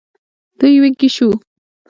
[0.59, 1.31] دوی وږي شوو.